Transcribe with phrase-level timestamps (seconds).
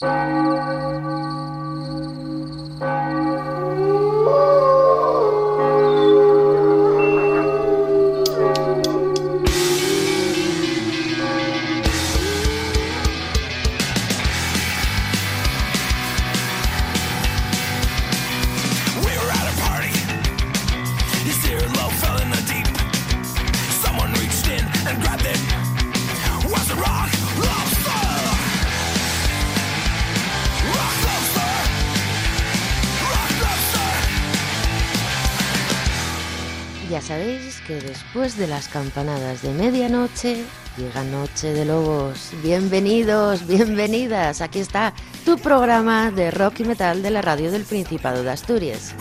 [0.00, 0.57] después
[38.38, 40.44] de las campanadas de medianoche
[40.76, 42.30] llega Noche de Lobos.
[42.40, 44.40] Bienvenidos, bienvenidas.
[44.40, 48.94] Aquí está tu programa de rock y metal de la radio del Principado de Asturias.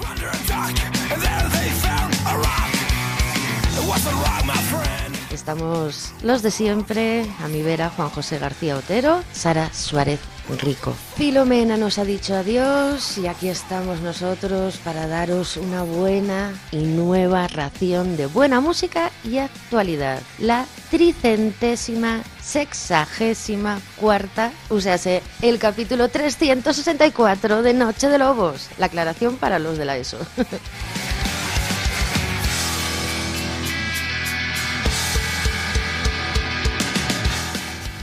[5.31, 10.19] Estamos los de siempre, a mi vera Juan José García Otero, Sara Suárez
[10.55, 10.95] rico.
[11.15, 17.47] Filomena nos ha dicho adiós y aquí estamos nosotros para daros una buena y nueva
[17.47, 20.21] ración de buena música y actualidad.
[20.39, 24.97] La tricentésima sexagésima cuarta, o sea,
[25.41, 28.69] el capítulo 364 de Noche de Lobos.
[28.77, 30.17] La aclaración para los de la ESO.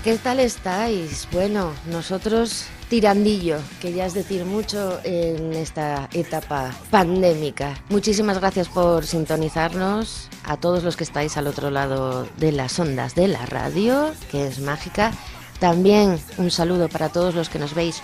[0.05, 1.27] ¿Qué tal estáis?
[1.33, 7.83] Bueno, nosotros tirandillo, que ya es decir mucho en esta etapa pandémica.
[7.88, 13.14] Muchísimas gracias por sintonizarnos, a todos los que estáis al otro lado de las ondas
[13.14, 15.10] de la radio, que es mágica.
[15.58, 18.02] También un saludo para todos los que nos veis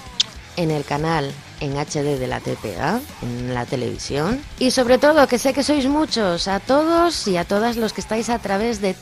[0.60, 4.40] en el canal en HD de la TPA, en la televisión.
[4.58, 8.00] Y sobre todo, que sé que sois muchos, a todos y a todas los que
[8.00, 8.96] estáis a través de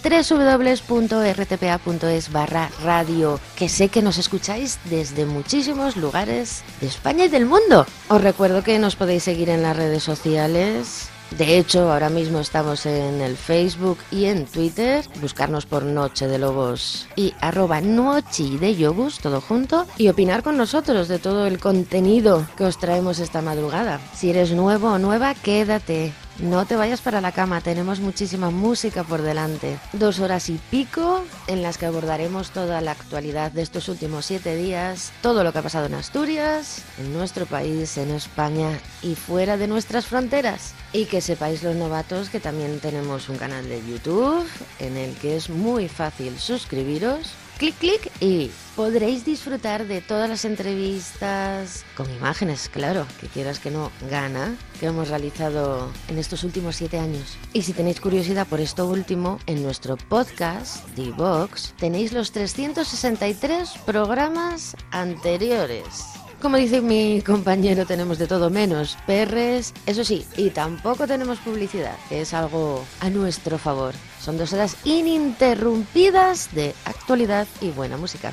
[0.88, 7.46] www.rtpa.es barra radio, que sé que nos escucháis desde muchísimos lugares de España y del
[7.46, 7.86] mundo.
[8.08, 12.86] Os recuerdo que nos podéis seguir en las redes sociales de hecho, ahora mismo estamos
[12.86, 15.04] en el Facebook y en Twitter.
[15.20, 19.86] Buscarnos por Noche de Lobos y arroba Nochi de Yobus, todo junto.
[19.98, 24.00] Y opinar con nosotros de todo el contenido que os traemos esta madrugada.
[24.14, 26.12] Si eres nuevo o nueva, quédate.
[26.40, 29.76] No te vayas para la cama, tenemos muchísima música por delante.
[29.92, 34.54] Dos horas y pico en las que abordaremos toda la actualidad de estos últimos siete
[34.54, 39.56] días, todo lo que ha pasado en Asturias, en nuestro país, en España y fuera
[39.56, 40.74] de nuestras fronteras.
[40.92, 44.46] Y que sepáis los novatos que también tenemos un canal de YouTube
[44.78, 50.44] en el que es muy fácil suscribiros clic, clic y podréis disfrutar de todas las
[50.44, 56.76] entrevistas con imágenes, claro, que quieras que no gana, que hemos realizado en estos últimos
[56.76, 57.36] siete años.
[57.52, 63.70] Y si tenéis curiosidad por esto último, en nuestro podcast, The Box, tenéis los 363
[63.84, 66.17] programas anteriores.
[66.40, 71.96] Como dice mi compañero, tenemos de todo menos perres, eso sí, y tampoco tenemos publicidad,
[72.08, 73.92] que es algo a nuestro favor.
[74.20, 78.32] Son dos horas ininterrumpidas de actualidad y buena música.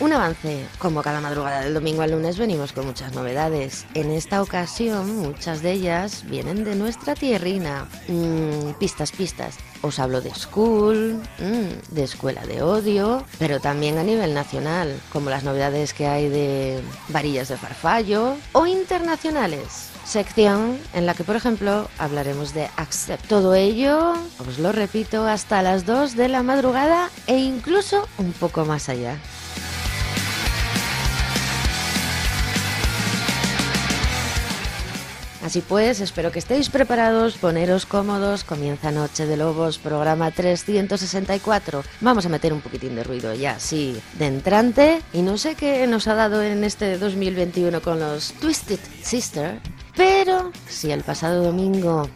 [0.00, 0.64] Un avance.
[0.78, 3.84] Como cada madrugada del domingo al lunes venimos con muchas novedades.
[3.94, 7.88] En esta ocasión muchas de ellas vienen de nuestra tierrina.
[8.06, 9.56] Mm, pistas, pistas.
[9.82, 15.30] Os hablo de School, mm, de Escuela de Odio, pero también a nivel nacional, como
[15.30, 21.36] las novedades que hay de Varillas de Farfallo o internacionales sección en la que, por
[21.36, 23.26] ejemplo, hablaremos de Accept.
[23.26, 28.64] Todo ello, os lo repito, hasta las 2 de la madrugada e incluso un poco
[28.64, 29.18] más allá.
[35.48, 41.82] Así pues, espero que estéis preparados, poneros cómodos, comienza Noche de Lobos, programa 364.
[42.02, 45.00] Vamos a meter un poquitín de ruido ya, sí, de entrante.
[45.14, 49.58] Y no sé qué nos ha dado en este 2021 con los Twisted Sister,
[49.96, 52.10] pero si el pasado domingo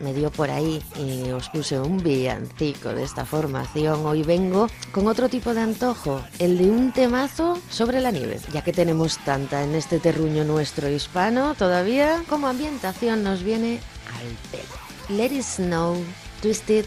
[0.00, 4.06] me dio por ahí y os puse un villancico de esta formación.
[4.06, 8.62] Hoy vengo con otro tipo de antojo, el de un temazo sobre la nieve, ya
[8.62, 13.80] que tenemos tanta en este terruño nuestro hispano todavía, como ambientación nos viene
[14.16, 15.18] al pelo.
[15.18, 15.96] Let it snow,
[16.42, 16.86] twisted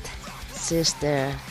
[0.54, 1.51] sister.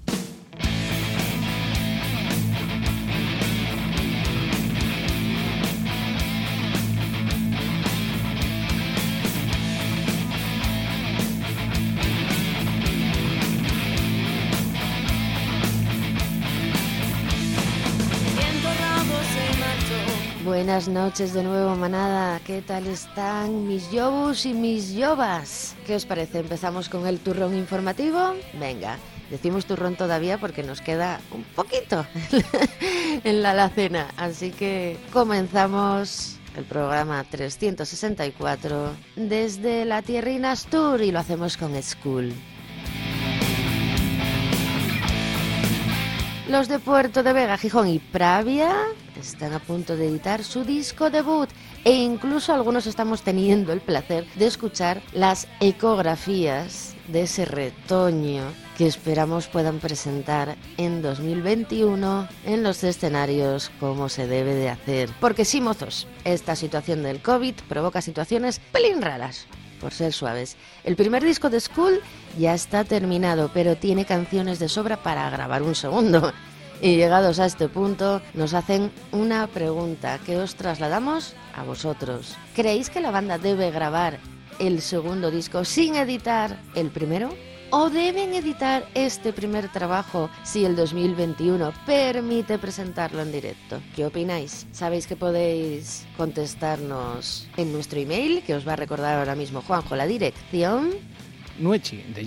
[20.71, 22.39] Buenas noches de nuevo, manada.
[22.45, 25.75] ¿Qué tal están mis yobus y mis yobas?
[25.85, 26.39] ¿Qué os parece?
[26.39, 28.35] ¿Empezamos con el turrón informativo?
[28.57, 28.97] Venga,
[29.29, 32.05] decimos turrón todavía porque nos queda un poquito
[33.25, 34.11] en la alacena.
[34.15, 42.31] Así que comenzamos el programa 364 desde la Tierra Inastur y lo hacemos con School.
[46.47, 48.73] Los de Puerto de Vega, Gijón y Pravia
[49.27, 51.49] están a punto de editar su disco debut
[51.83, 58.43] e incluso algunos estamos teniendo el placer de escuchar las ecografías de ese retoño
[58.77, 65.09] que esperamos puedan presentar en 2021 en los escenarios como se debe de hacer.
[65.19, 69.47] Porque sí, mozos, esta situación del COVID provoca situaciones pelín raras
[69.79, 70.57] por ser suaves.
[70.83, 72.01] El primer disco de School
[72.39, 76.31] ya está terminado, pero tiene canciones de sobra para grabar un segundo.
[76.81, 82.35] Y llegados a este punto, nos hacen una pregunta que os trasladamos a vosotros.
[82.55, 84.17] ¿Creéis que la banda debe grabar
[84.57, 87.29] el segundo disco sin editar el primero?
[87.69, 93.79] ¿O deben editar este primer trabajo si el 2021 permite presentarlo en directo?
[93.95, 94.65] ¿Qué opináis?
[94.71, 99.95] Sabéis que podéis contestarnos en nuestro email, que os va a recordar ahora mismo Juanjo
[99.95, 100.89] la dirección.
[101.59, 102.25] nuechi de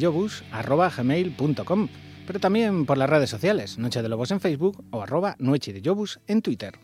[2.26, 5.82] pero también por las redes sociales, Noche de Lobos en Facebook o arroba Noche de
[5.82, 6.78] Yobus en Twitter.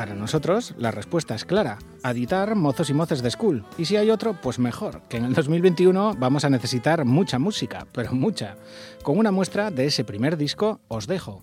[0.00, 1.76] Para nosotros, la respuesta es clara.
[2.02, 3.66] Editar mozos y moces de school.
[3.76, 7.86] Y si hay otro, pues mejor, que en el 2021 vamos a necesitar mucha música,
[7.92, 8.56] pero mucha.
[9.02, 11.42] Con una muestra de ese primer disco, os dejo,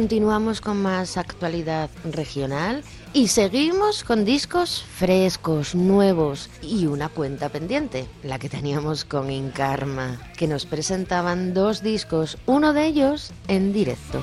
[0.00, 8.08] Continuamos con más actualidad regional y seguimos con discos frescos, nuevos y una cuenta pendiente,
[8.22, 14.22] la que teníamos con Inkarma, que nos presentaban dos discos, uno de ellos en directo.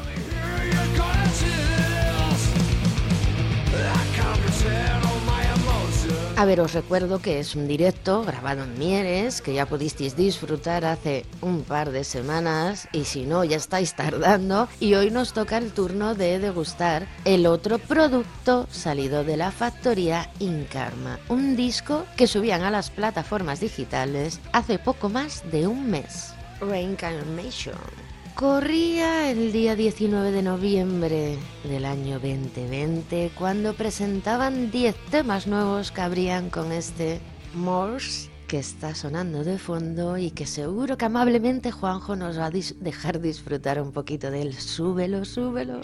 [6.37, 10.85] A ver, os recuerdo que es un directo grabado en Mieres, que ya pudisteis disfrutar
[10.85, 15.57] hace un par de semanas y si no ya estáis tardando y hoy nos toca
[15.57, 22.27] el turno de degustar el otro producto salido de la factoría Inkarma, un disco que
[22.27, 26.35] subían a las plataformas digitales hace poco más de un mes.
[26.61, 28.06] Reincarnation.
[28.37, 36.01] Corría el día 19 de noviembre del año 2020 cuando presentaban 10 temas nuevos que
[36.01, 37.19] abrían con este
[37.55, 42.51] Morse que está sonando de fondo y que seguro que amablemente Juanjo nos va a
[42.51, 44.53] dejar disfrutar un poquito de él.
[44.53, 45.81] Súbelo, súbelo.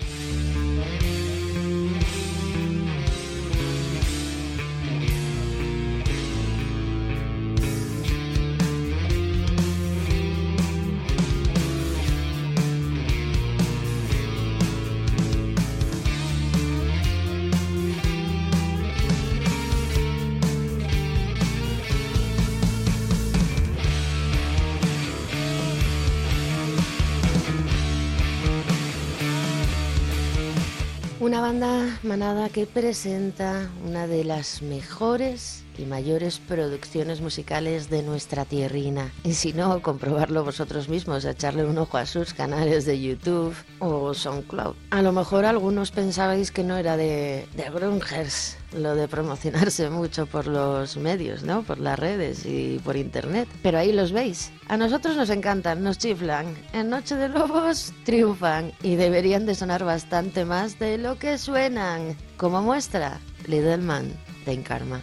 [31.60, 39.12] Banda manada que presenta una de las mejores y mayores producciones musicales de nuestra tierrina.
[39.24, 44.14] Y si no, comprobarlo vosotros mismos, echarle un ojo a sus canales de YouTube o
[44.14, 44.76] SoundCloud.
[44.92, 50.26] A lo mejor algunos pensabais que no era de, de Grungers lo de promocionarse mucho
[50.26, 51.64] por los medios, ¿no?
[51.64, 53.48] Por las redes y por internet.
[53.62, 54.52] Pero ahí los veis.
[54.68, 56.56] A nosotros nos encantan, nos chiflan.
[56.74, 62.18] En Noche de Lobos triunfan y deberían de sonar bastante más de lo que suenan.
[62.38, 64.12] Como muestra, Little Man
[64.46, 65.00] de Inkarma.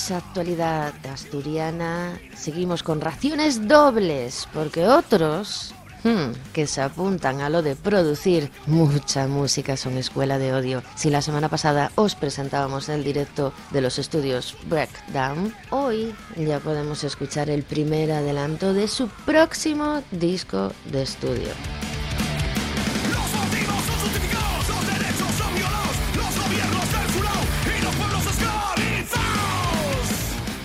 [0.00, 7.60] Más actualidad asturiana, seguimos con raciones dobles, porque otros Hmm, que se apuntan a lo
[7.60, 10.82] de producir mucha música son escuela de odio.
[10.94, 17.04] Si la semana pasada os presentábamos el directo de los estudios Breakdown, hoy ya podemos
[17.04, 21.50] escuchar el primer adelanto de su próximo disco de estudio.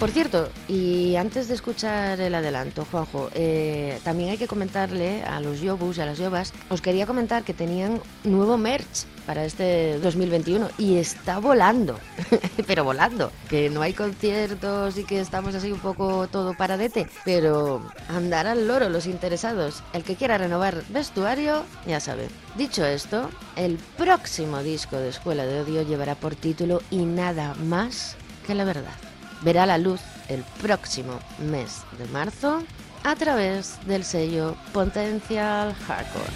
[0.06, 5.40] Por cierto, y antes de escuchar el adelanto, Juanjo, eh, también hay que comentarle a
[5.40, 9.98] los Yobus y a las Yobas, os quería comentar que tenían nuevo merch para este
[9.98, 12.00] 2021 y está volando,
[12.68, 17.82] pero volando, que no hay conciertos y que estamos así un poco todo paradete, pero
[18.08, 22.28] andar al loro los interesados, el que quiera renovar vestuario, ya sabe.
[22.56, 28.16] Dicho esto, el próximo disco de Escuela de Odio llevará por título Y nada más
[28.46, 28.94] que la verdad
[29.42, 32.64] verá la luz el próximo mes de marzo
[33.04, 36.32] a través del sello Potential Hardcore.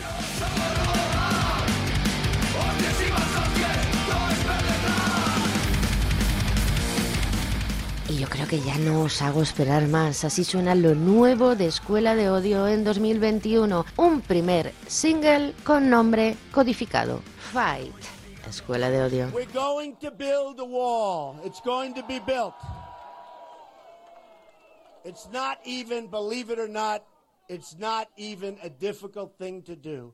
[8.09, 10.23] Y yo creo que ya no os hago esperar más.
[10.23, 13.85] Así suena lo nuevo de Escuela de Odio en 2021.
[13.97, 17.21] Un primer single con nombre codificado.
[17.53, 17.93] Fight.
[18.47, 19.29] Escuela de Odio.
[19.31, 21.35] We're going to build a wall.
[21.45, 22.55] It's going to be built.
[25.03, 27.03] It's not even, believe it or not,
[27.47, 30.13] it's not even a difficult thing to do.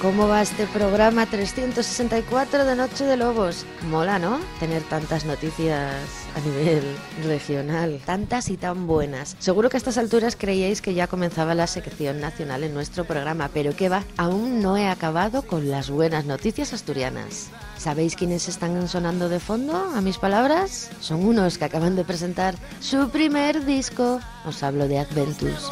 [0.00, 3.66] ¿Cómo va este programa 364 de Noche de Lobos?
[3.90, 4.38] Mola, ¿no?
[4.60, 6.06] Tener tantas noticias
[6.36, 6.84] a nivel
[7.24, 9.34] regional, tantas y tan buenas.
[9.40, 13.50] Seguro que a estas alturas creíais que ya comenzaba la sección nacional en nuestro programa,
[13.52, 14.04] pero ¿qué va?
[14.16, 17.48] Aún no he acabado con las buenas noticias asturianas.
[17.76, 20.90] ¿Sabéis quiénes están sonando de fondo a mis palabras?
[21.00, 24.20] Son unos que acaban de presentar su primer disco.
[24.46, 25.68] Os hablo de Adventus.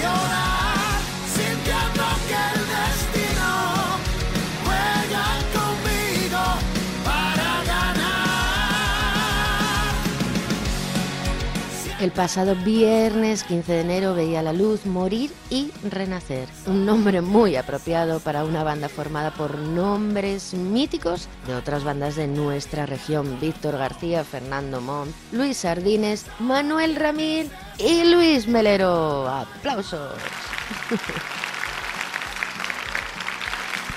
[0.00, 0.31] Ganas
[12.02, 16.48] El pasado viernes 15 de enero veía la luz morir y renacer.
[16.66, 22.26] Un nombre muy apropiado para una banda formada por nombres míticos de otras bandas de
[22.26, 23.38] nuestra región.
[23.40, 29.28] Víctor García, Fernando Montt, Luis Sardines, Manuel Ramírez y Luis Melero.
[29.28, 30.10] ¡Aplausos!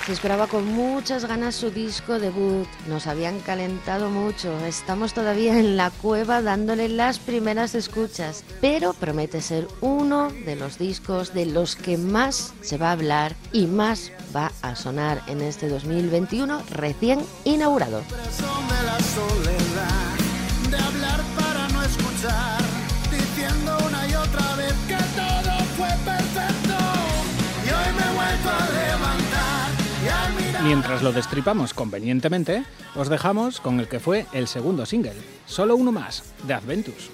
[0.06, 2.68] Se esperaba con muchas ganas su disco debut.
[2.86, 4.56] Nos habían calentado mucho.
[4.64, 8.44] Estamos todavía en la cueva dándole las primeras escuchas.
[8.60, 13.34] Pero promete ser uno de los discos de los que más se va a hablar
[13.52, 18.00] y más va a sonar en este 2021 recién inaugurado.
[30.62, 32.64] Mientras lo destripamos convenientemente,
[32.94, 35.14] os dejamos con el que fue el segundo single,
[35.46, 37.10] solo uno más, de Adventus.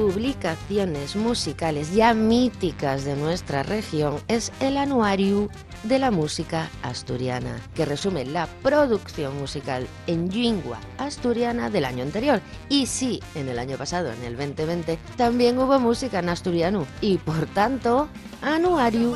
[0.00, 5.50] Publicaciones musicales ya míticas de nuestra región es el Anuario
[5.82, 12.40] de la Música Asturiana, que resume la producción musical en lengua asturiana del año anterior.
[12.70, 17.18] Y sí, en el año pasado, en el 2020, también hubo música en asturiano y
[17.18, 18.08] por tanto,
[18.40, 19.14] Anuario.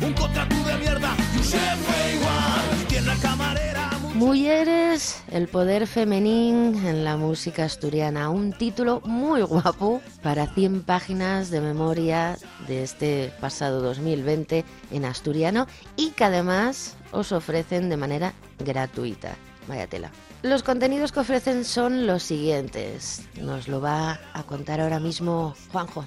[0.00, 1.16] un un de mierda.
[4.14, 11.50] Mujeres El poder femenín en la música asturiana, un título muy guapo para 100 páginas
[11.50, 18.34] de memoria de este pasado 2020 en asturiano y que además os ofrecen de manera
[18.60, 19.34] gratuita.
[19.66, 20.10] Vaya tela.
[20.42, 23.22] Los contenidos que ofrecen son los siguientes.
[23.40, 26.04] Nos lo va a contar ahora mismo Juanjo.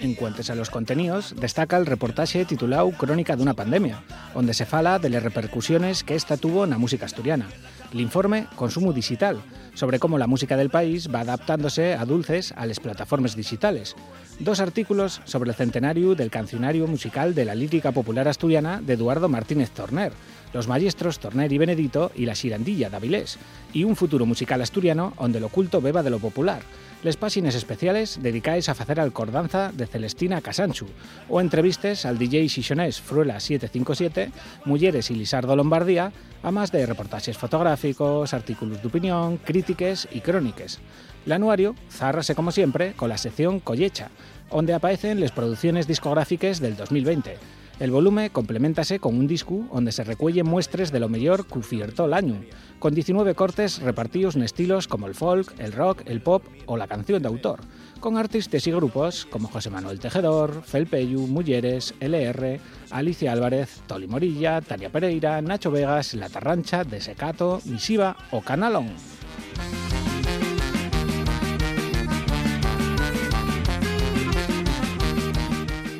[0.00, 4.64] En cuanto a los contenidos, destaca el reportaje titulado Crónica de una pandemia, donde se
[4.64, 7.48] fala de las repercusiones que esta tuvo en la música asturiana.
[7.92, 9.40] El informe Consumo Digital,
[9.74, 13.96] sobre cómo la música del país va adaptándose a dulces a las plataformas digitales.
[14.38, 19.28] Dos artículos sobre el centenario del cancionario musical de la lírica popular asturiana de Eduardo
[19.28, 20.12] Martínez Torner,
[20.52, 23.38] los maestros Torner y Benedito y la Xirandilla de Avilés,
[23.72, 26.62] y un futuro musical asturiano donde lo oculto beba de lo popular,
[27.02, 30.86] les páginas especiales dedicadas a hacer alcordanza de Celestina Casanchu.
[31.28, 34.30] O entrevistas al DJ xixonés Fruela 757,
[34.64, 40.80] Mulleres y Lisardo Lombardía, a más de reportajes fotográficos, artículos de opinión, críticas y crónicas.
[41.26, 44.10] El anuario zárrase como siempre con la sección Collecha,
[44.50, 47.36] donde aparecen las producciones discográficas del 2020,
[47.80, 52.06] el volumen complementase con un disco donde se recuellen muestres de lo mejor que fiertó
[52.06, 52.40] el año,
[52.78, 56.88] con 19 cortes repartidos en estilos como el folk, el rock, el pop o la
[56.88, 57.60] canción de autor,
[58.00, 62.60] con artistas y grupos como José Manuel Tejedor, Felpeyu, Mulleres, LR,
[62.90, 68.88] Alicia Álvarez, Toli Morilla, Tania Pereira, Nacho Vegas, La Tarrancha, Desecato, Misiva o Canalón.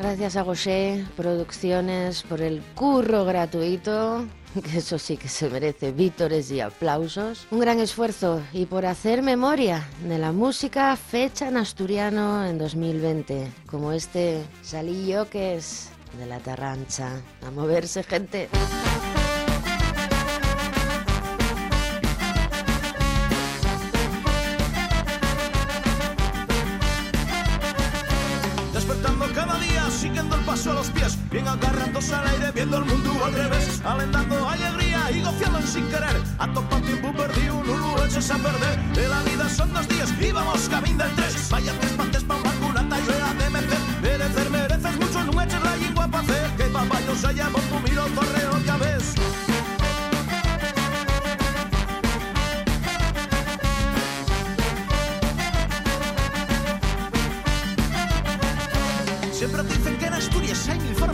[0.08, 4.24] Gracias a Gaucher Producciones por el curro gratuito,
[4.64, 7.46] que eso sí que se merece vítores y aplausos.
[7.50, 13.52] Un gran esfuerzo y por hacer memoria de la música fecha en asturiano en 2020,
[13.66, 17.20] como este salillo que es de la Tarrancha.
[17.46, 18.48] A moverse, gente.
[32.12, 36.16] Al aire, viendo el mundo al revés, alentando alegría y gozando sin querer.
[36.38, 38.78] A topa tiempo perdido, un lo echas a perder.
[38.94, 41.48] De la vida son dos días y vamos camino del tres.
[41.50, 42.36] Vaya tres partes pa'
[42.68, 43.78] una yo era de merecer.
[44.02, 46.50] Merecer, mereces mucho, no eches la lengua pa' hacer.
[46.56, 48.37] Que papá yo se llamo tu miro correo,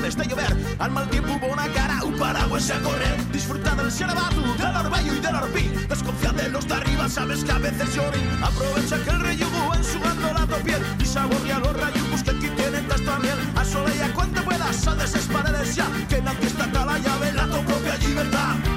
[0.05, 0.55] De llover.
[0.81, 3.17] Al mal tiempo hubo una cara, un paraguas a correr.
[3.33, 5.63] Disfruta del xerabato, del orvallo y del orpí.
[5.89, 8.45] Desconfía de los de arriba, sabes que a veces lloren.
[8.45, 12.49] Aprovecha que el rey llegó ensugando la tu piel y saborea los rayos que aquí
[12.49, 13.39] tienen tanta miel.
[13.57, 15.87] A soleil cuando puedas, a esas paredes ya.
[16.07, 18.74] Que nadie está a la llave, la tu propia libertad.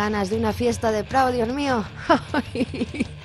[0.00, 1.84] Ganas de una fiesta de Prado, Dios mío.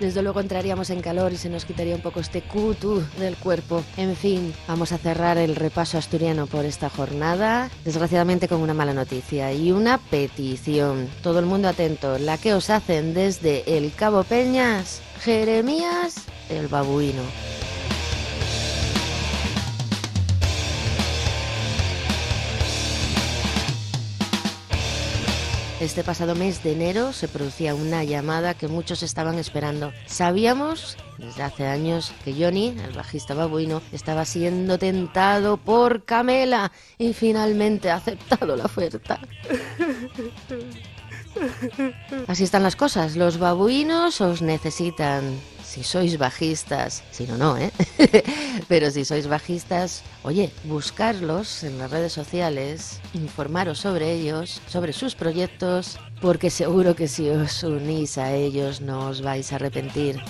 [0.02, 3.82] Desde luego entraríamos en calor y se nos quitaría un poco este cutu del cuerpo.
[3.96, 8.94] En fin, vamos a cerrar el repaso asturiano por esta jornada, desgraciadamente con una mala
[8.94, 11.08] noticia y una petición.
[11.24, 17.55] Todo el mundo atento, la que os hacen desde el Cabo Peñas, Jeremías el babuino.
[25.82, 29.92] Este pasado mes de enero se producía una llamada que muchos estaban esperando.
[30.06, 37.12] Sabíamos desde hace años que Johnny, el bajista babuino, estaba siendo tentado por Camela y
[37.12, 39.20] finalmente ha aceptado la oferta.
[42.28, 43.18] Así están las cosas.
[43.18, 45.38] Los babuinos os necesitan
[45.76, 47.70] si sois bajistas, si no, no, ¿eh?
[48.70, 55.16] Pero si sois bajistas, oye, buscarlos en las redes sociales, informaros sobre ellos, sobre sus
[55.16, 60.24] proyectos, porque seguro que si os unís a ellos no os vais a arrepentir.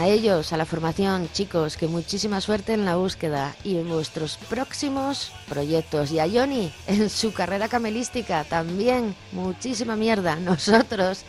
[0.00, 4.38] A ellos, a la formación, chicos, que muchísima suerte en la búsqueda y en vuestros
[4.48, 6.10] próximos proyectos.
[6.10, 10.36] Y a Johnny, en su carrera camelística, también muchísima mierda.
[10.36, 11.24] Nosotros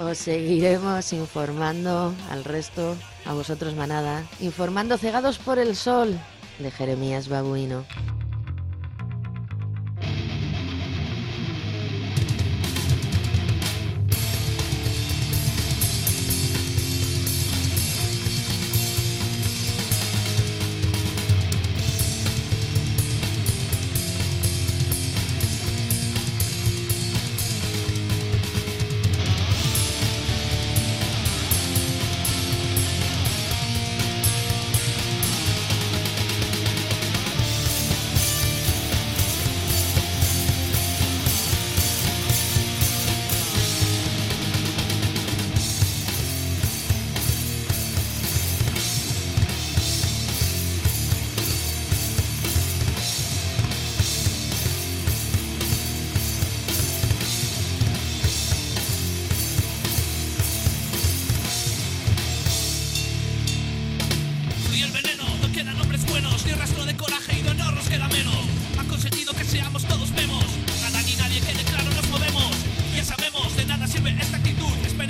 [0.00, 2.96] os seguiremos informando al resto,
[3.26, 6.18] a vosotros manada, informando cegados por el sol
[6.58, 7.84] de Jeremías Babuino.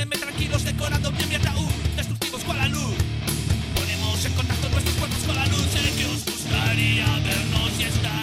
[0.05, 1.71] Tranquilos decorando bien mi ataúd.
[1.97, 2.95] Destructivos cual la luz.
[3.75, 5.67] Ponemos en contacto nuestros cuerpos con la luz.
[5.73, 8.16] Sé que os gustaría vernos y estaría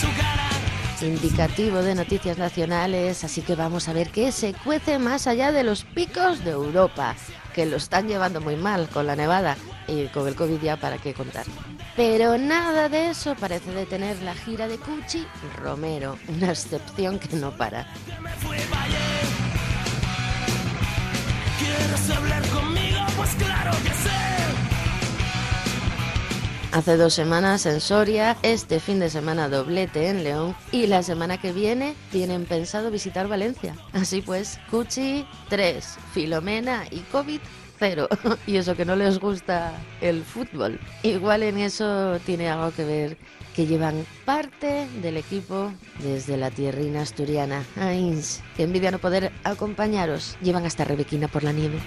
[0.00, 0.50] su cara?
[1.02, 5.62] Indicativo de noticias nacionales, así que vamos a ver qué se cuece más allá de
[5.62, 7.14] los picos de Europa,
[7.54, 9.56] que lo están llevando muy mal con la nevada
[9.86, 11.46] y con el COVID ya para qué contar.
[11.96, 15.26] Pero nada de eso parece detener la gira de Cuchi
[15.62, 17.86] Romero, una excepción que no para.
[18.42, 18.64] Pues.
[26.72, 31.40] Hace dos semanas en Soria, este fin de semana doblete en León y la semana
[31.40, 33.76] que viene tienen pensado visitar Valencia.
[33.92, 37.40] Así pues, Cuchi 3, Filomena y COVID
[37.78, 38.08] 0.
[38.46, 40.78] Y eso que no les gusta el fútbol.
[41.02, 43.16] Igual en eso tiene algo que ver
[43.54, 45.72] que llevan parte del equipo
[46.02, 47.62] desde la tierrina asturiana.
[47.76, 50.36] Ains, que envidia no poder acompañaros.
[50.42, 51.78] Llevan hasta Rebequina por la nieve.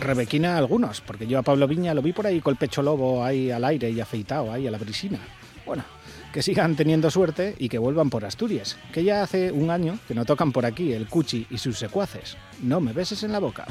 [0.00, 3.24] Rebequina algunos, porque yo a Pablo Viña lo vi por ahí con el pecho lobo
[3.24, 5.18] ahí al aire y afeitado ahí a la brisina.
[5.64, 5.82] Bueno,
[6.36, 10.14] que sigan teniendo suerte y que vuelvan por Asturias, que ya hace un año que
[10.14, 12.36] no tocan por aquí el Cuchi y sus secuaces.
[12.62, 13.64] No me beses en la boca.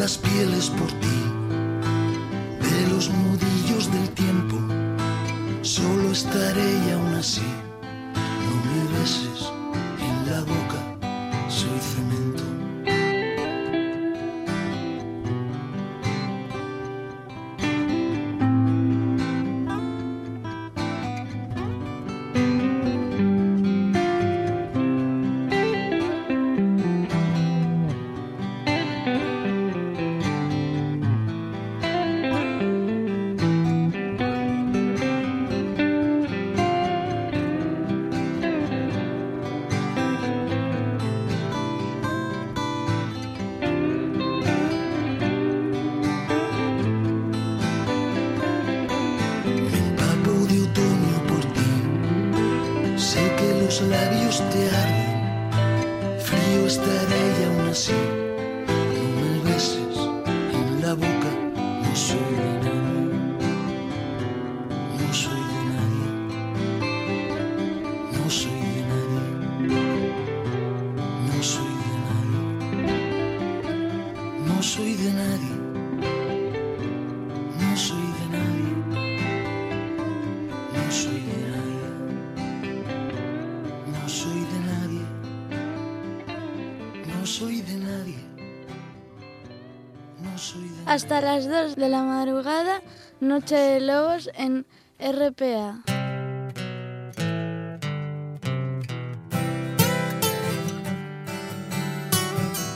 [0.00, 1.18] Las pieles por ti,
[2.70, 4.56] de los nudillos del tiempo.
[5.60, 7.44] Solo estaré y aún así,
[91.02, 92.82] Hasta las 2 de la madrugada,
[93.20, 94.66] Noche de Lobos en
[94.98, 95.80] RPA.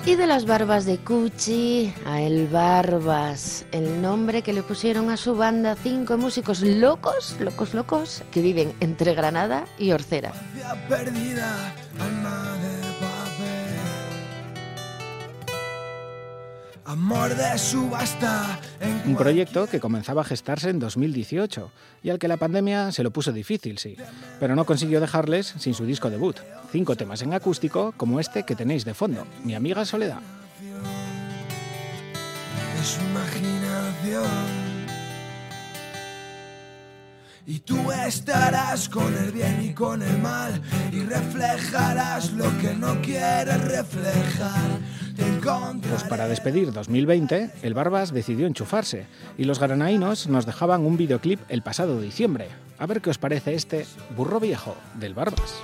[0.07, 5.19] Y de las barbas de Cuchi a El Barbas, el nombre que le pusieron a
[5.19, 10.33] su banda cinco músicos locos, locos, locos, que viven entre Granada y Orcera.
[10.55, 12.74] Infancia perdida, alma de
[16.87, 18.59] Amor de subasta.
[19.07, 21.71] Un proyecto que comenzaba a gestarse en 2018
[22.03, 23.97] y al que la pandemia se lo puso difícil, sí,
[24.39, 26.37] pero no consiguió dejarles sin su disco debut.
[26.71, 30.21] Cinco temas en acústico como este que tenéis de fondo, Mi amiga Soledad.
[32.77, 34.64] de su imaginación.
[37.47, 43.01] Y tú estarás con el bien y con el mal y reflejarás lo que no
[43.03, 44.81] quieres reflejar.
[45.89, 49.07] Pues para despedir 2020, el Barbas decidió enchufarse
[49.39, 52.49] y los granainos nos dejaban un videoclip el pasado diciembre.
[52.79, 53.87] A ver qué os parece este
[54.17, 55.55] burro viejo del Barbas.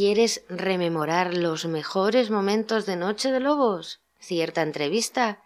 [0.00, 4.00] ¿Quieres rememorar los mejores momentos de Noche de Lobos?
[4.20, 5.42] ¿Cierta entrevista?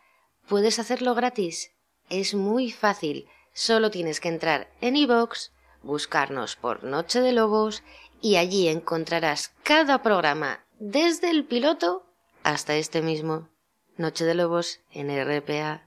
[0.47, 1.71] Puedes hacerlo gratis.
[2.11, 3.27] Es muy fácil.
[3.55, 7.83] Solo tienes que entrar en iVoox, buscarnos por Noche de Lobos
[8.21, 12.05] y allí encontrarás cada programa desde el piloto
[12.43, 13.49] hasta este mismo.
[13.97, 15.83] Noche de Lobos en RPA.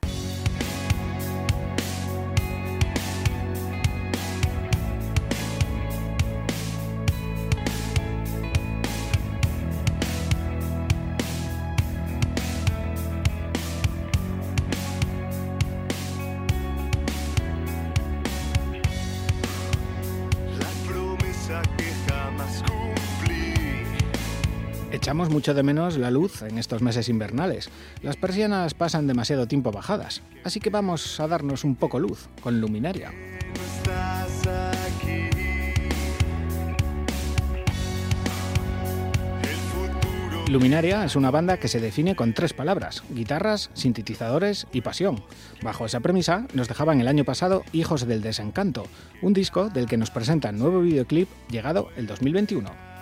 [25.36, 27.68] Mucho de menos la luz en estos meses invernales.
[28.00, 32.58] Las persianas pasan demasiado tiempo bajadas, así que vamos a darnos un poco luz con
[32.58, 33.12] luminaria.
[40.48, 45.22] Luminaria es una banda que se define con tres palabras, guitarras, sintetizadores y pasión.
[45.60, 48.86] Bajo esa premisa nos dejaban el año pasado Hijos del Desencanto,
[49.20, 52.95] un disco del que nos presentan nuevo videoclip llegado el 2021.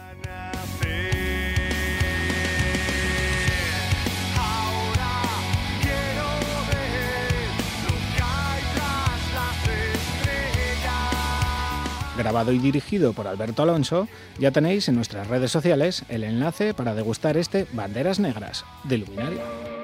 [12.17, 14.09] Grabado y dirigido por Alberto Alonso,
[14.39, 19.84] ya tenéis en nuestras redes sociales el enlace para degustar este Banderas Negras de Luminaria.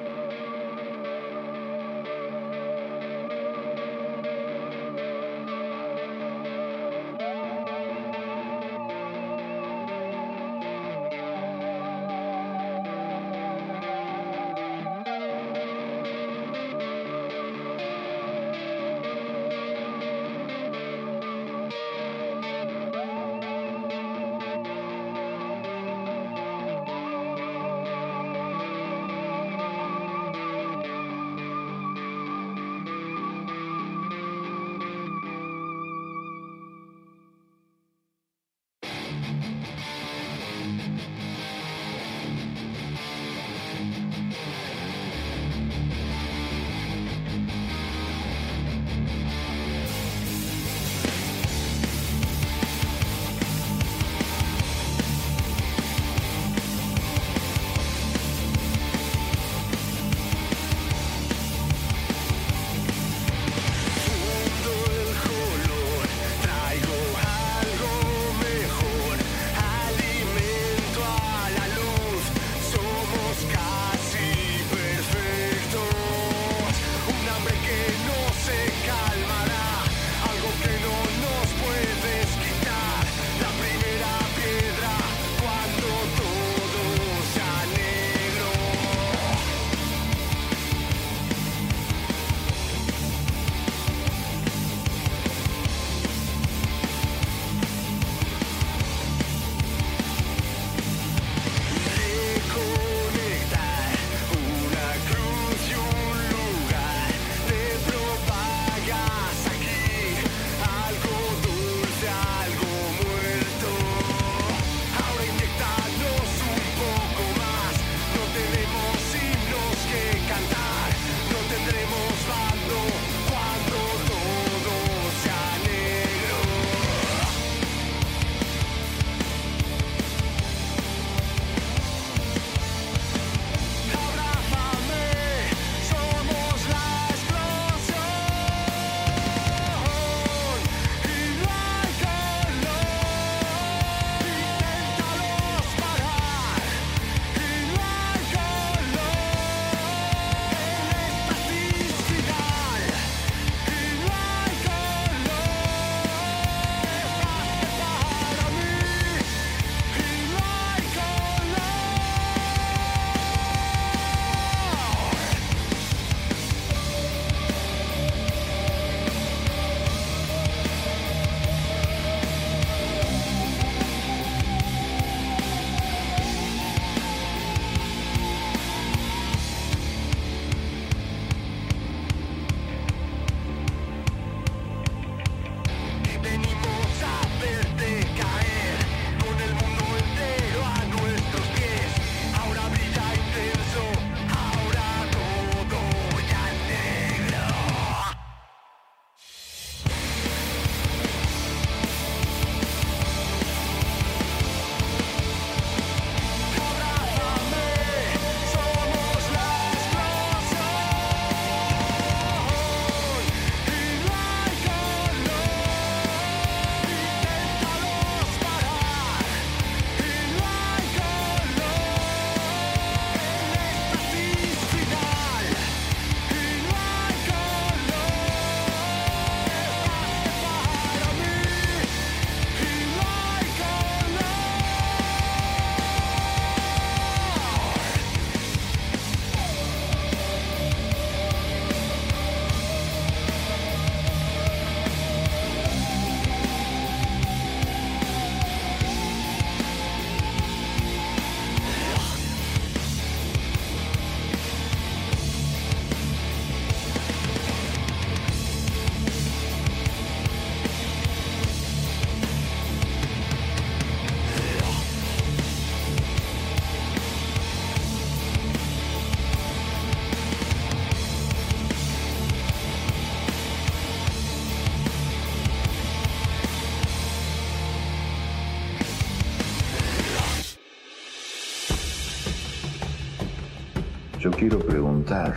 [284.40, 285.34] Quiero preguntar,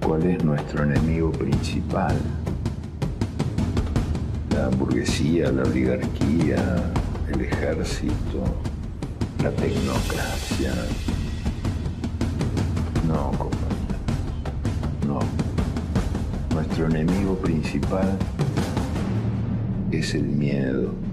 [0.00, 2.16] ¿cuál es nuestro enemigo principal?
[4.54, 6.92] ¿La burguesía, la oligarquía,
[7.28, 8.44] el ejército,
[9.42, 10.74] la tecnocracia?
[13.08, 13.98] No, compañero.
[15.04, 15.18] No.
[16.54, 18.16] Nuestro enemigo principal
[19.90, 21.05] es el miedo.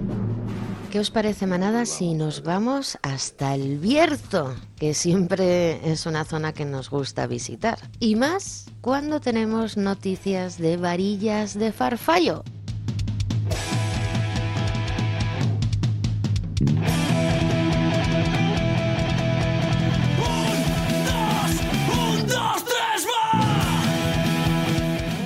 [0.94, 6.52] ¿Qué os parece, manada, si nos vamos hasta el Bierzo, que siempre es una zona
[6.52, 7.80] que nos gusta visitar?
[7.98, 12.44] Y más cuando tenemos noticias de varillas de farfallo.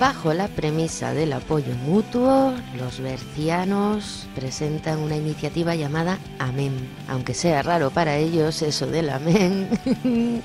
[0.00, 6.72] Bajo la premisa del apoyo mutuo, los bercianos presentan una iniciativa llamada Amén.
[7.08, 9.68] Aunque sea raro para ellos eso del Amén.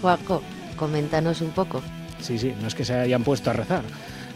[0.00, 0.40] Juaco,
[0.76, 1.82] coméntanos un poco.
[2.20, 3.82] Sí, sí, no es que se hayan puesto a rezar.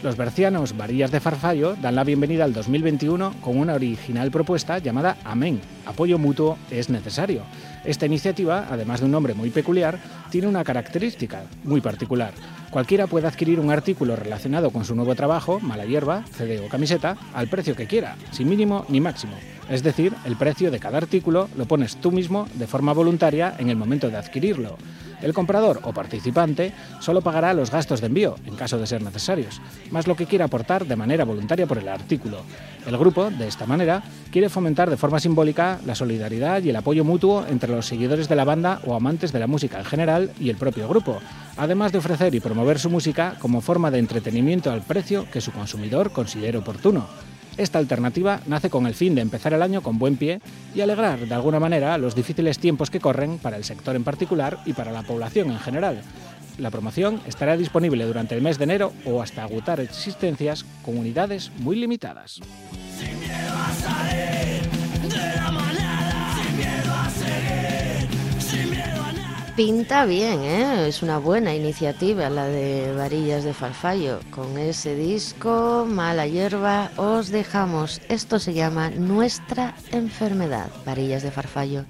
[0.03, 5.15] Los bercianos Varillas de Farfallo dan la bienvenida al 2021 con una original propuesta llamada
[5.23, 5.61] Amén.
[5.85, 7.43] Apoyo mutuo es necesario.
[7.83, 9.97] Esta iniciativa, además de un nombre muy peculiar,
[10.29, 12.31] tiene una característica muy particular.
[12.69, 17.17] Cualquiera puede adquirir un artículo relacionado con su nuevo trabajo, mala hierba, CD o camiseta,
[17.33, 19.33] al precio que quiera, sin mínimo ni máximo.
[19.69, 23.69] Es decir, el precio de cada artículo lo pones tú mismo de forma voluntaria en
[23.69, 24.77] el momento de adquirirlo.
[25.21, 29.61] El comprador o participante solo pagará los gastos de envío, en caso de ser necesarios,
[29.91, 32.41] más lo que quiera aportar de manera voluntaria por el artículo.
[32.87, 34.01] El grupo, de esta manera,
[34.31, 38.35] quiere fomentar de forma simbólica la solidaridad y el apoyo mutuo entre los seguidores de
[38.35, 41.19] la banda o amantes de la música en general y el propio grupo,
[41.57, 45.51] además de ofrecer y promover su música como forma de entretenimiento al precio que su
[45.51, 47.07] consumidor considere oportuno.
[47.57, 50.41] Esta alternativa nace con el fin de empezar el año con buen pie
[50.73, 54.59] y alegrar de alguna manera los difíciles tiempos que corren para el sector en particular
[54.65, 56.01] y para la población en general.
[56.57, 61.51] La promoción estará disponible durante el mes de enero o hasta agotar existencias con unidades
[61.59, 62.39] muy limitadas.
[69.55, 70.87] Pinta bien, ¿eh?
[70.87, 74.19] Es una buena iniciativa la de Varillas de Farfallo.
[74.31, 78.01] Con ese disco, Mala Hierba, os dejamos.
[78.07, 80.69] Esto se llama Nuestra Enfermedad.
[80.85, 81.85] Varillas de Farfallo.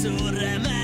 [0.00, 0.79] surreme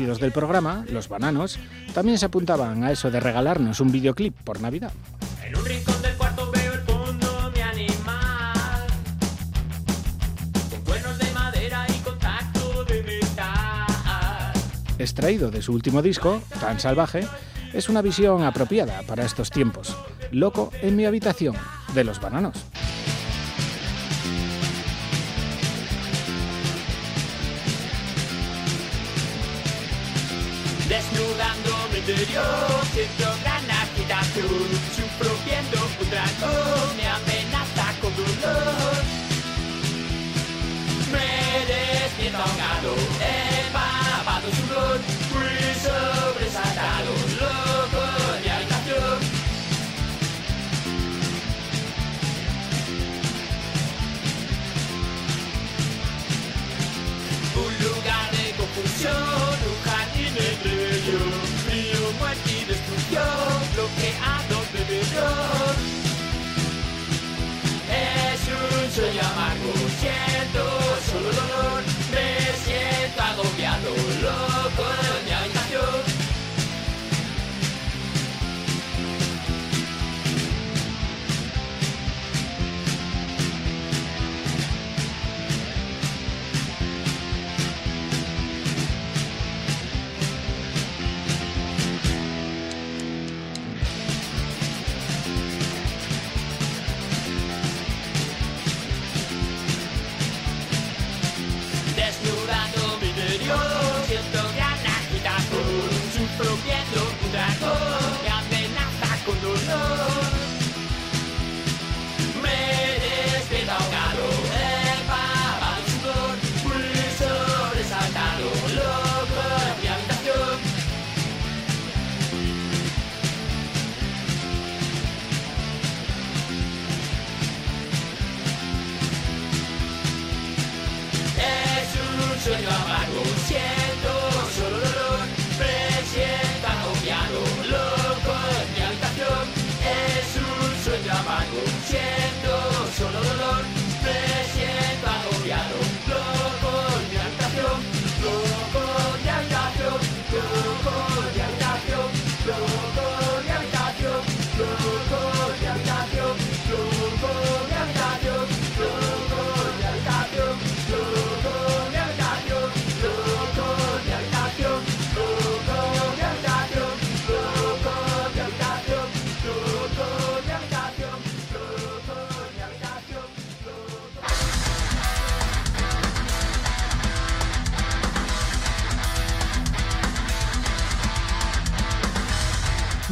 [0.00, 1.58] conocidos del programa, los bananos,
[1.92, 4.92] también se apuntaban a eso de regalarnos un videoclip por Navidad.
[5.44, 8.86] En un rincón del cuarto veo el fondo mi animal.
[10.70, 14.52] Con cuernos de madera y contacto de metal.
[14.98, 17.26] Extraído de su último disco, Tan Salvaje,
[17.74, 19.94] es una visión apropiada para estos tiempos.
[20.32, 21.56] Loco en mi habitación,
[21.94, 22.69] de los bananos.
[32.20, 34.68] Interior, siento gran agitación.
[34.94, 39.02] Sufro viendo un dragón, me amenaza con dolor.
[41.12, 42.92] Me despierto ahogado,
[43.64, 45.00] empapado sudor.
[45.30, 47.10] Fui sobresaltado,
[47.40, 48.02] loco
[48.42, 49.18] mi habitación.
[57.56, 61.49] Un lugar de confusión, un jardín entre bello,
[63.10, 65.74] bloqueado de terror.
[67.90, 70.62] Es un sueño amargo, siento
[71.10, 71.82] solo dolor,
[72.12, 72.28] me
[72.64, 73.90] siento agobiado,
[74.22, 74.84] loco
[75.18, 75.39] en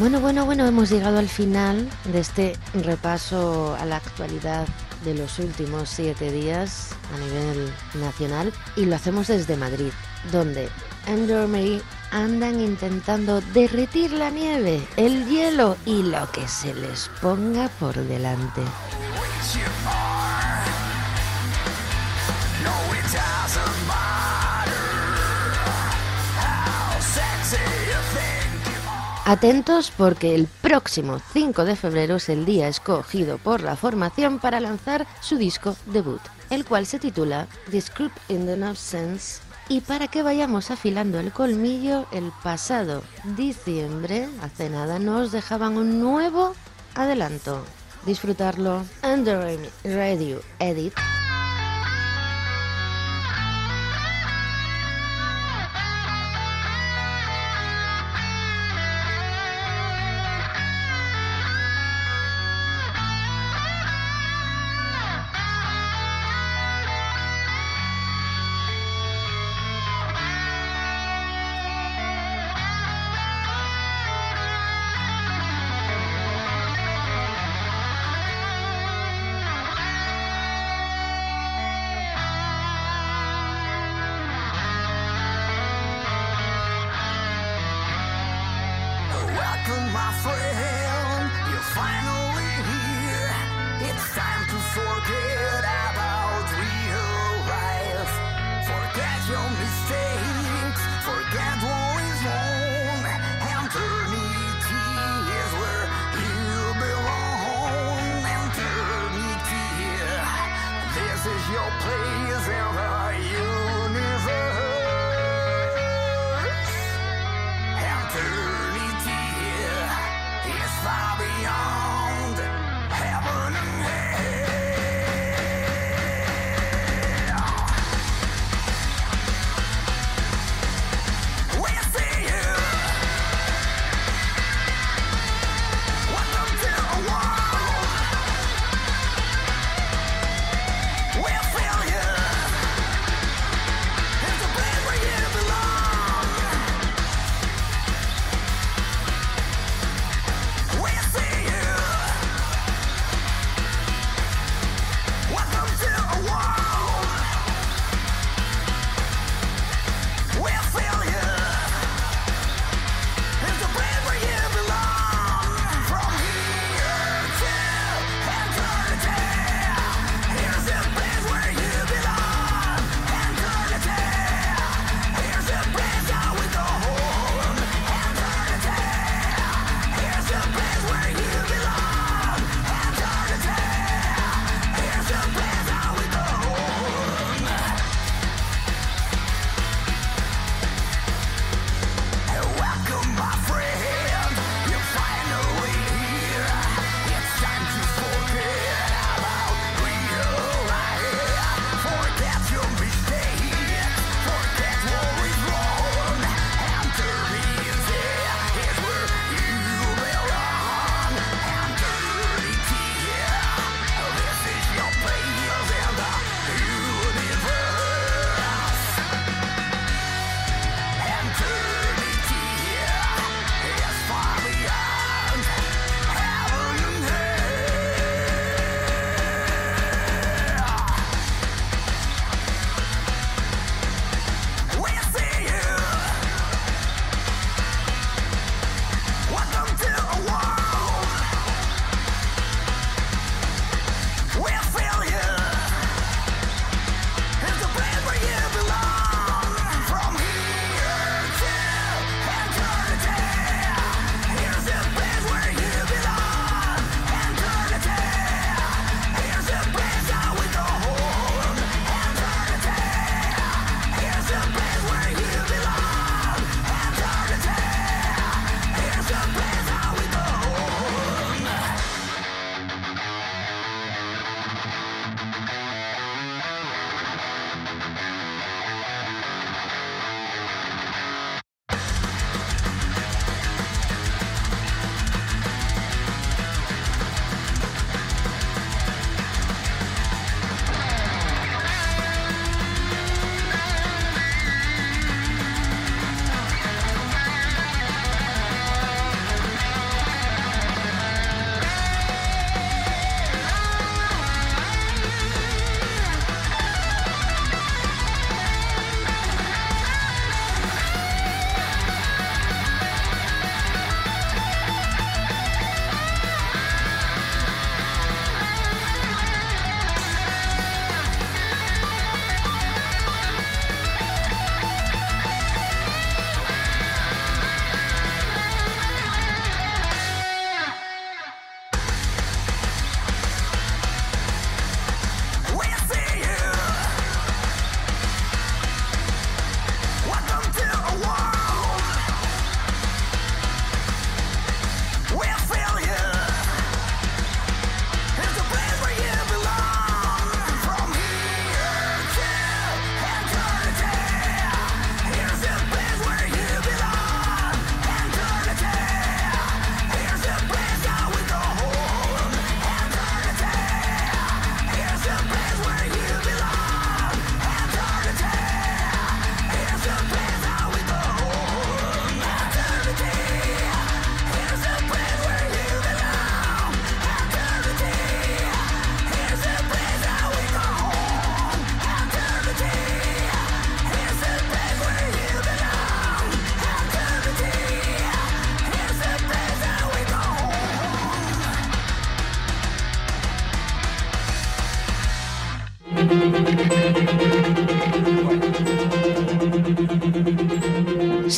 [0.08, 4.66] Bueno, bueno, bueno, hemos llegado al final de este repaso a la actualidad
[5.04, 7.70] de los últimos siete días a nivel
[8.00, 9.90] nacional y lo hacemos desde Madrid,
[10.32, 10.70] donde
[11.06, 11.46] Andrew
[12.10, 18.62] andan intentando derretir la nieve, el hielo y lo que se les ponga por delante.
[29.28, 34.58] Atentos porque el próximo 5 de febrero es el día escogido por la formación para
[34.58, 39.42] lanzar su disco debut, el cual se titula Descript in the Nonsense.
[39.68, 43.02] Y para que vayamos afilando el colmillo, el pasado
[43.36, 46.54] diciembre, hace nada, nos dejaban un nuevo
[46.94, 47.62] adelanto.
[48.06, 48.82] Disfrutarlo.
[49.02, 50.94] Under Radio Edit.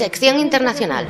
[0.00, 1.06] Sección internacional.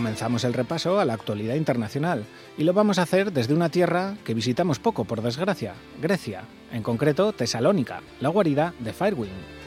[0.00, 2.24] Comenzamos el repaso a la actualidad internacional
[2.56, 6.82] y lo vamos a hacer desde una tierra que visitamos poco, por desgracia, Grecia, en
[6.82, 9.59] concreto Tesalónica, la guarida de Firewind.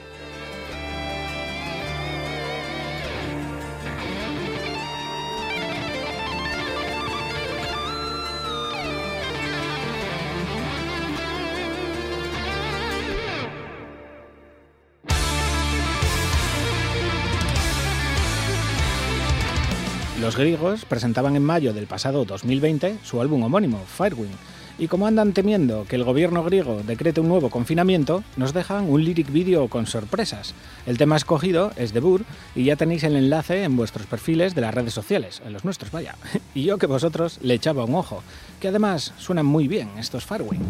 [20.34, 24.34] Los griegos presentaban en mayo del pasado 2020 su álbum homónimo, Firewind,
[24.80, 29.04] y como andan temiendo que el gobierno griego decrete un nuevo confinamiento, nos dejan un
[29.04, 30.56] lyric video con sorpresas.
[30.88, 34.62] El tema escogido es The Burr y ya tenéis el enlace en vuestros perfiles de
[34.62, 36.16] las redes sociales, en los nuestros, vaya.
[36.56, 38.24] Y yo que vosotros le echaba un ojo,
[38.60, 40.64] que además suenan muy bien estos Firewind.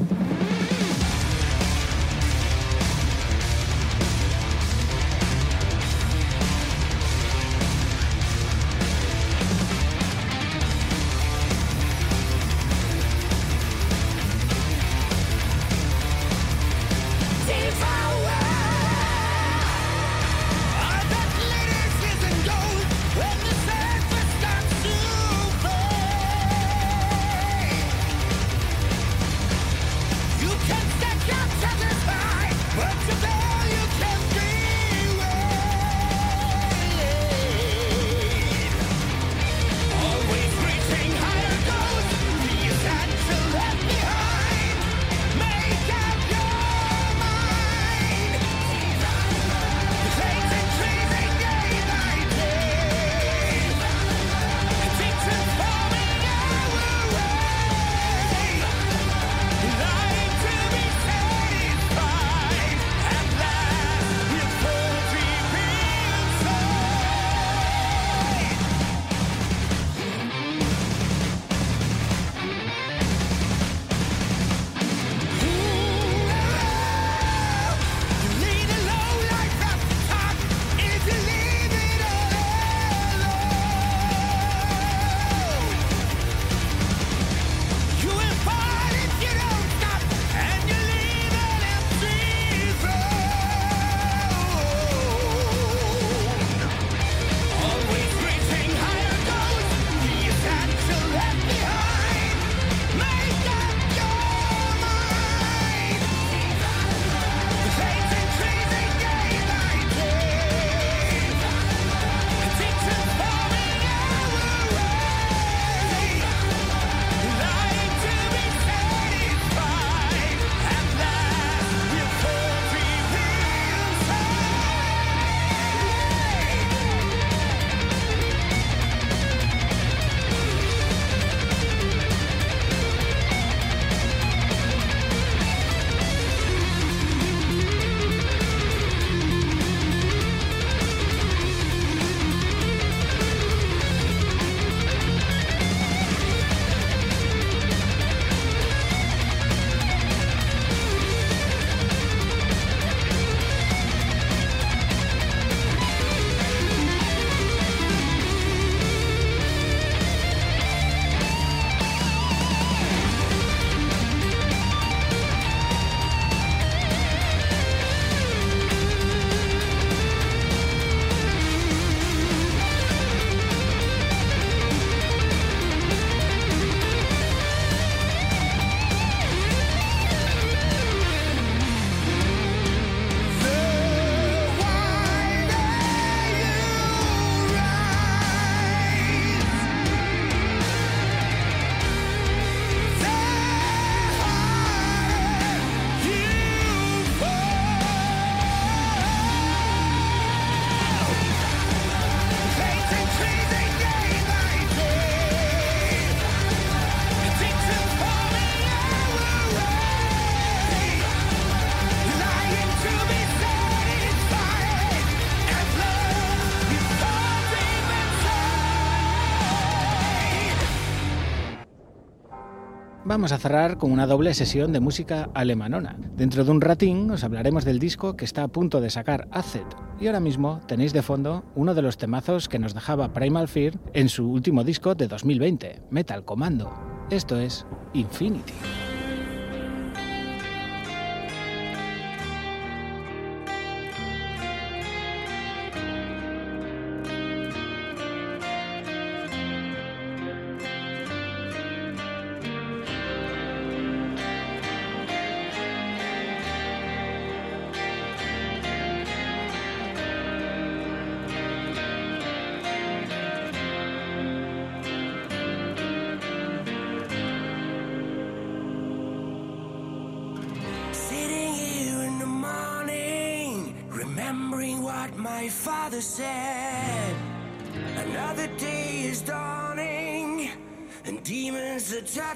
[223.13, 225.97] Vamos a cerrar con una doble sesión de música alemanona.
[226.17, 229.67] Dentro de un ratín os hablaremos del disco que está a punto de sacar Acet.
[229.99, 233.77] Y ahora mismo tenéis de fondo uno de los temazos que nos dejaba Primal Fear
[233.93, 236.73] en su último disco de 2020, Metal Commando.
[237.11, 238.53] Esto es Infinity.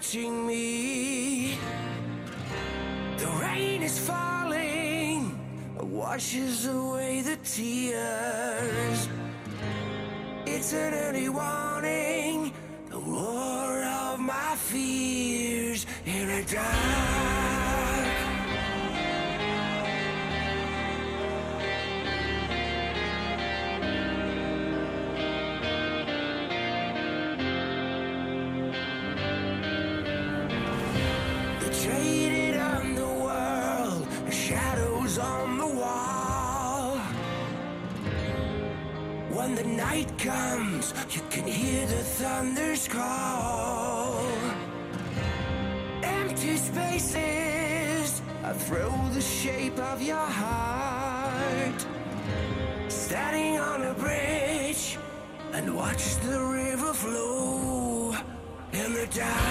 [0.08, 1.58] Touching me.
[3.18, 5.38] The rain is falling,
[5.82, 6.87] washes away
[49.94, 51.86] of your heart.
[52.90, 54.98] Standing on a bridge
[55.54, 58.16] and watch the river flow
[58.74, 59.47] in the dark.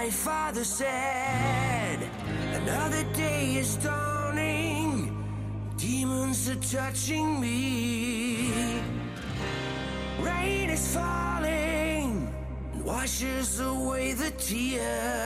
[0.00, 1.98] My father said.
[2.54, 5.12] Another day is dawning,
[5.76, 8.50] demons are touching me.
[10.20, 12.32] Rain is falling
[12.72, 15.19] and washes away the tears.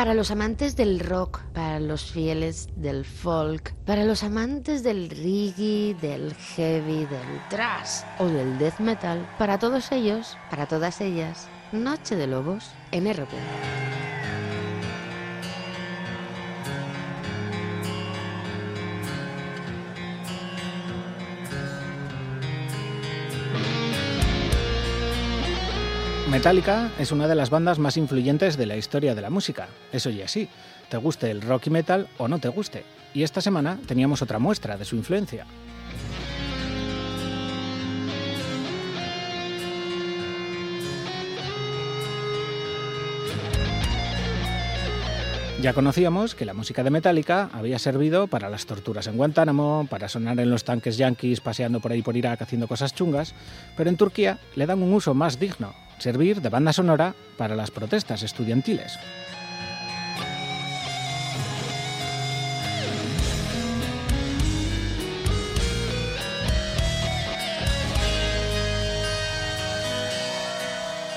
[0.00, 5.94] Para los amantes del rock, para los fieles del folk, para los amantes del reggae,
[6.00, 12.16] del heavy, del thrash o del death metal, para todos ellos, para todas ellas, Noche
[12.16, 13.08] de Lobos en.
[26.30, 29.66] Metallica es una de las bandas más influyentes de la historia de la música.
[29.90, 30.48] Eso ya sí,
[30.88, 32.84] te guste el rock y metal o no te guste.
[33.12, 35.44] Y esta semana teníamos otra muestra de su influencia.
[45.60, 50.08] Ya conocíamos que la música de Metallica había servido para las torturas en Guantánamo, para
[50.08, 53.34] sonar en los tanques yanquis paseando por ahí por Irak haciendo cosas chungas,
[53.76, 57.70] pero en Turquía le dan un uso más digno, servir de banda sonora para las
[57.70, 58.98] protestas estudiantiles.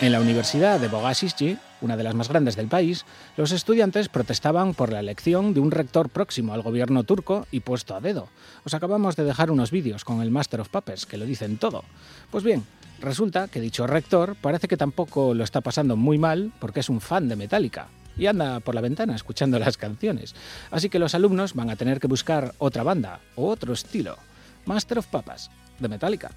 [0.03, 3.05] En la Universidad de Boğaziçi, una de las más grandes del país,
[3.37, 7.95] los estudiantes protestaban por la elección de un rector próximo al gobierno turco y puesto
[7.95, 8.27] a dedo.
[8.65, 11.85] Os acabamos de dejar unos vídeos con el Master of Puppets que lo dicen todo.
[12.31, 12.65] Pues bien,
[13.03, 17.01] resulta que dicho rector parece que tampoco lo está pasando muy mal porque es un
[17.01, 20.35] fan de Metallica y anda por la ventana escuchando las canciones.
[20.71, 24.17] Así que los alumnos van a tener que buscar otra banda o otro estilo.
[24.65, 25.49] Master of Puppets
[25.79, 26.31] de Metallica.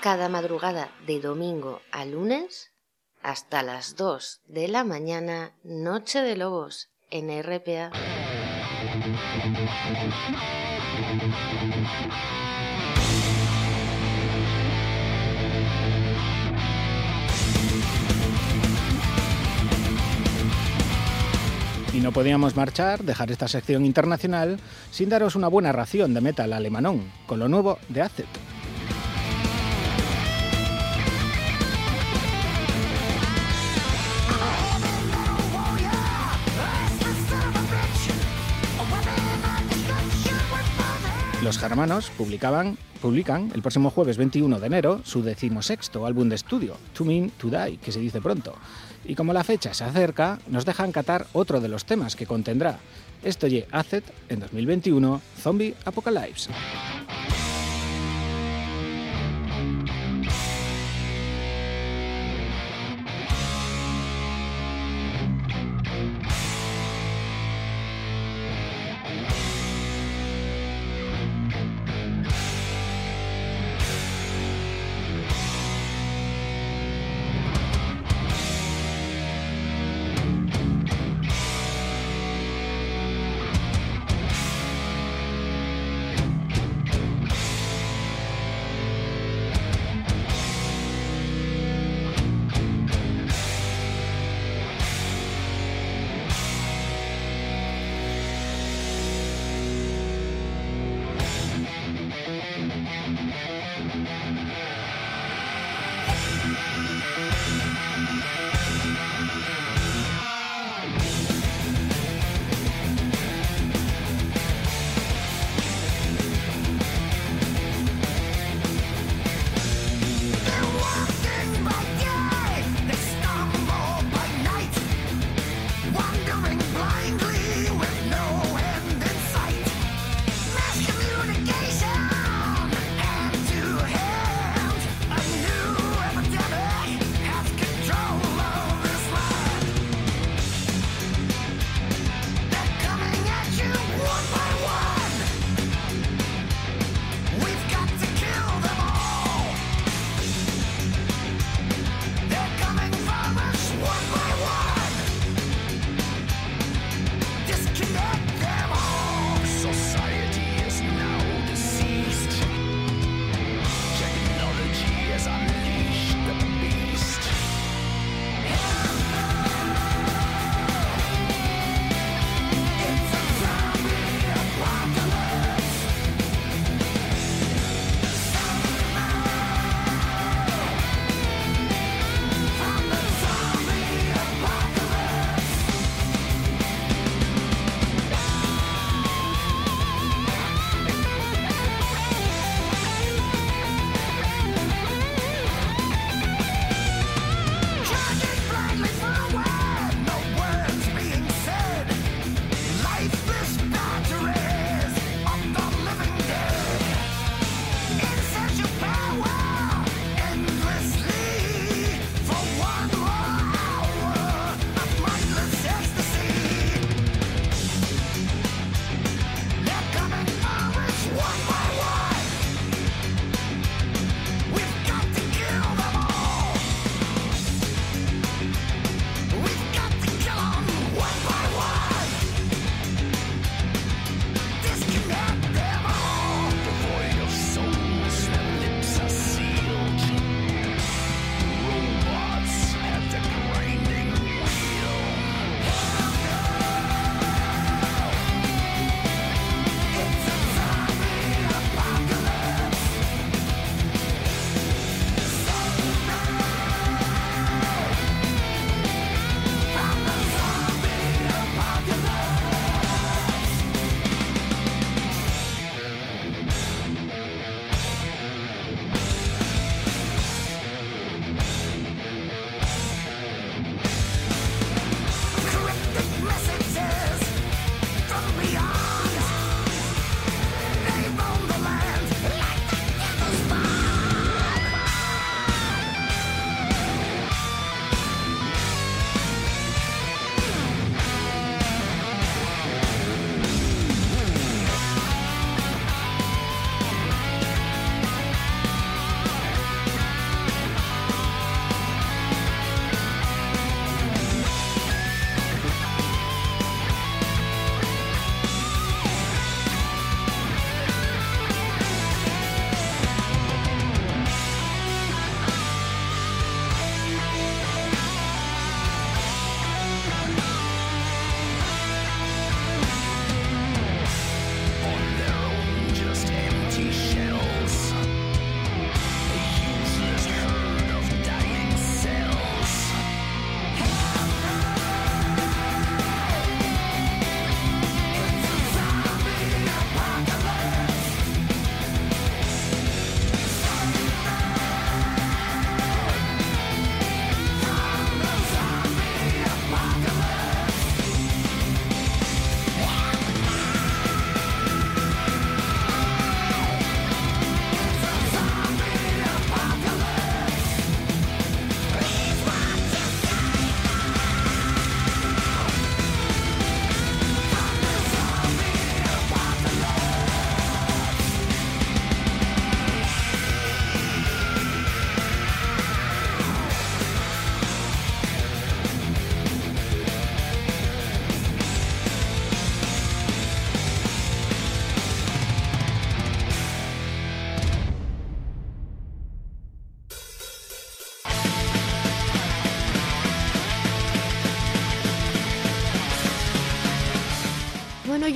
[0.00, 2.72] Cada madrugada de domingo a lunes
[3.22, 7.90] hasta las 2 de la mañana, Noche de Lobos en RPA.
[21.92, 24.58] Y no podíamos marchar, dejar esta sección internacional,
[24.90, 28.49] sin daros una buena ración de metal alemanón, con lo nuevo de Acet.
[41.50, 46.76] Los germanos publicaban, publican el próximo jueves 21 de enero su decimosexto álbum de estudio,
[46.96, 48.54] To Mean To Die, que se dice pronto.
[49.04, 52.78] Y como la fecha se acerca, nos dejan catar otro de los temas que contendrá.
[53.24, 56.52] Esto y Acet en 2021, Zombie Apocalypse.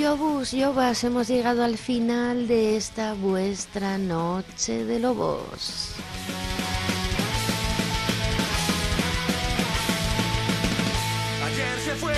[0.05, 5.93] Yobus, Yobas, hemos llegado al final de esta vuestra noche de lobos.
[11.47, 12.15] Ayer se fue,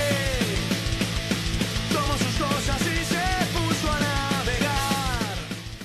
[1.92, 5.36] tomó sus cosas y se puso a navegar.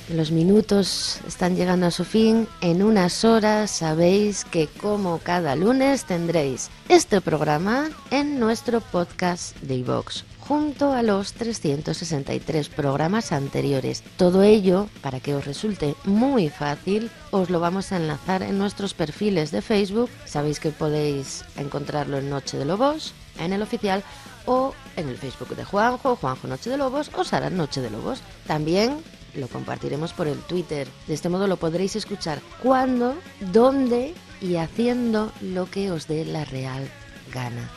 [0.10, 2.48] Los minutos están llegando a su fin.
[2.62, 9.76] En unas horas sabéis que como cada lunes tendréis este programa en nuestro podcast de
[9.76, 14.04] iVox junto a los 363 programas anteriores.
[14.18, 18.94] Todo ello, para que os resulte muy fácil, os lo vamos a enlazar en nuestros
[18.94, 20.10] perfiles de Facebook.
[20.26, 24.04] Sabéis que podéis encontrarlo en Noche de Lobos, en el oficial
[24.46, 28.22] o en el Facebook de Juanjo, Juanjo Noche de Lobos o Sara Noche de Lobos.
[28.46, 28.98] También
[29.36, 30.86] lo compartiremos por el Twitter.
[31.08, 36.44] De este modo lo podréis escuchar cuando, dónde y haciendo lo que os dé la
[36.44, 36.90] real
[37.34, 37.72] gana.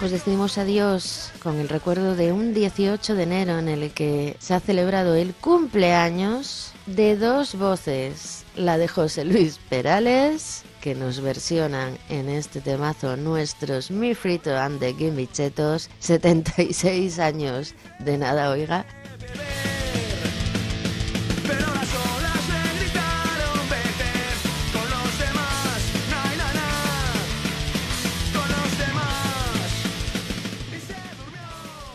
[0.00, 4.36] Gaviotas Os decimos adiós con el recuerdo de un 18 de enero en el que
[4.38, 11.20] se ha celebrado el cumpleaños de dos voces, la de José Luis Perales, que nos
[11.20, 18.50] versionan en este temazo nuestros Mi Frito and the Gimme Chetos, 76 años de nada,
[18.50, 18.86] oiga,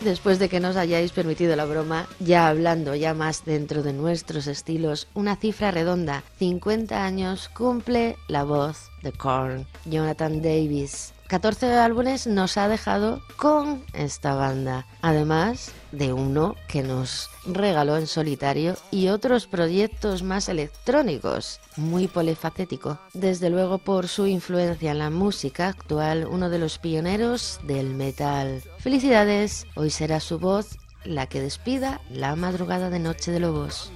[0.06, 4.46] Después de que nos hayáis permitido la broma, ya hablando ya más dentro de nuestros
[4.46, 11.15] estilos, una cifra redonda, 50 años cumple la voz de Korn, Jonathan Davis.
[11.28, 18.06] 14 álbumes nos ha dejado con esta banda, además de uno que nos regaló en
[18.06, 22.98] solitario y otros proyectos más electrónicos, muy polifacético.
[23.12, 28.62] Desde luego por su influencia en la música actual, uno de los pioneros del metal.
[28.78, 33.92] Felicidades, hoy será su voz la que despida la madrugada de Noche de Lobos.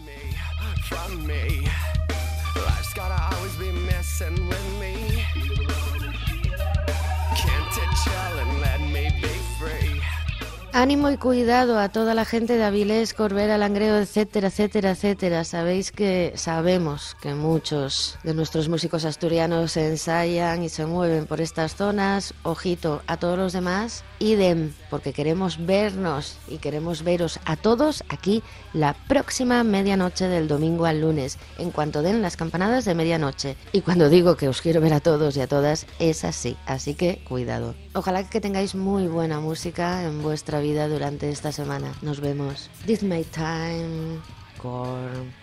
[10.72, 15.42] Ánimo y cuidado a toda la gente de Avilés, Corbera, Langreo, etcétera, etcétera, etcétera.
[15.42, 21.74] Sabéis que sabemos que muchos de nuestros músicos asturianos ensayan y se mueven por estas
[21.74, 22.34] zonas.
[22.44, 24.04] Ojito a todos los demás.
[24.20, 28.42] Idem, porque queremos vernos y queremos veros a todos aquí
[28.74, 33.56] la próxima medianoche del domingo al lunes, en cuanto den las campanadas de medianoche.
[33.72, 36.56] Y cuando digo que os quiero ver a todos y a todas, es así.
[36.66, 37.74] Así que cuidado.
[37.94, 41.94] Ojalá que tengáis muy buena música en vuestra vida durante esta semana.
[42.02, 42.68] Nos vemos.
[42.84, 44.20] This my time.
[44.60, 45.39] Corn.